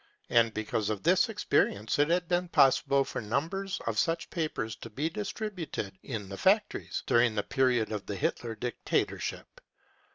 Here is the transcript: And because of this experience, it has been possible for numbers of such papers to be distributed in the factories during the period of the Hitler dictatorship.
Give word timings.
And 0.31 0.51
because 0.51 0.89
of 0.89 1.03
this 1.03 1.29
experience, 1.29 1.99
it 1.99 2.09
has 2.09 2.21
been 2.21 2.47
possible 2.47 3.03
for 3.05 3.21
numbers 3.21 3.79
of 3.85 3.99
such 3.99 4.31
papers 4.31 4.75
to 4.77 4.89
be 4.89 5.11
distributed 5.11 5.93
in 6.01 6.27
the 6.27 6.37
factories 6.39 7.03
during 7.05 7.35
the 7.35 7.43
period 7.43 7.91
of 7.91 8.07
the 8.07 8.15
Hitler 8.15 8.55
dictatorship. 8.55 9.61